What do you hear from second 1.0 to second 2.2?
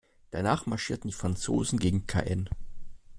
die Franzosen gegen